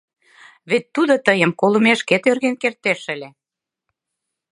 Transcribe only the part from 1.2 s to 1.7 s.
тыйым